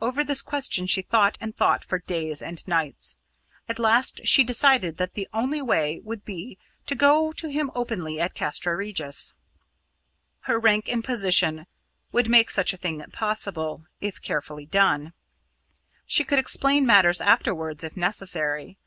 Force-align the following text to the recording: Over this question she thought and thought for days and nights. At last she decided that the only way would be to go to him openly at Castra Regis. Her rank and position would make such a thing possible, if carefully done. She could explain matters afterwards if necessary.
Over 0.00 0.22
this 0.22 0.42
question 0.42 0.86
she 0.86 1.02
thought 1.02 1.36
and 1.40 1.56
thought 1.56 1.84
for 1.84 1.98
days 1.98 2.40
and 2.40 2.64
nights. 2.68 3.18
At 3.68 3.80
last 3.80 4.20
she 4.24 4.44
decided 4.44 4.96
that 4.98 5.14
the 5.14 5.26
only 5.32 5.60
way 5.60 5.98
would 6.04 6.24
be 6.24 6.56
to 6.86 6.94
go 6.94 7.32
to 7.32 7.48
him 7.50 7.72
openly 7.74 8.20
at 8.20 8.32
Castra 8.36 8.76
Regis. 8.76 9.34
Her 10.42 10.60
rank 10.60 10.88
and 10.88 11.02
position 11.02 11.66
would 12.12 12.28
make 12.28 12.52
such 12.52 12.72
a 12.74 12.76
thing 12.76 13.02
possible, 13.12 13.86
if 14.00 14.22
carefully 14.22 14.66
done. 14.66 15.14
She 16.06 16.22
could 16.22 16.38
explain 16.38 16.86
matters 16.86 17.20
afterwards 17.20 17.82
if 17.82 17.96
necessary. 17.96 18.78